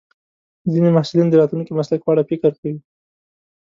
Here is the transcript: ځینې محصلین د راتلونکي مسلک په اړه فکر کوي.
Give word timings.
ځینې 0.71 0.89
محصلین 0.95 1.27
د 1.29 1.33
راتلونکي 1.41 1.71
مسلک 1.79 1.99
په 2.03 2.09
اړه 2.13 2.27
فکر 2.29 2.51
کوي. 2.59 2.77